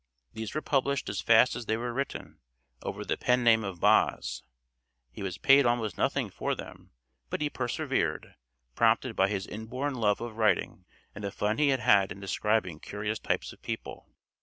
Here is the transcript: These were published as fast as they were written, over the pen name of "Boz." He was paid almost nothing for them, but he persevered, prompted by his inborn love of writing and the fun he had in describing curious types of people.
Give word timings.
These 0.33 0.55
were 0.55 0.63
published 0.63 1.09
as 1.09 1.21
fast 1.21 1.55
as 1.55 1.67
they 1.67 1.77
were 1.77 1.93
written, 1.93 2.39
over 2.81 3.05
the 3.05 3.17
pen 3.17 3.43
name 3.43 3.63
of 3.63 3.79
"Boz." 3.79 4.41
He 5.11 5.21
was 5.21 5.37
paid 5.37 5.63
almost 5.63 5.95
nothing 5.95 6.31
for 6.31 6.55
them, 6.55 6.89
but 7.29 7.39
he 7.39 7.51
persevered, 7.51 8.33
prompted 8.73 9.15
by 9.15 9.27
his 9.27 9.45
inborn 9.45 9.93
love 9.93 10.19
of 10.19 10.37
writing 10.37 10.85
and 11.13 11.23
the 11.23 11.29
fun 11.29 11.59
he 11.59 11.67
had 11.69 12.11
in 12.11 12.19
describing 12.19 12.79
curious 12.79 13.19
types 13.19 13.53
of 13.53 13.61
people. 13.61 14.09